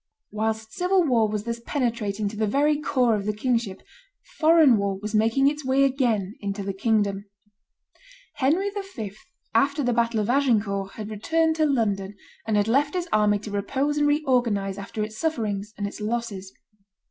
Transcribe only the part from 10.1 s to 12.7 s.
of Agincourt, had returned to London, and had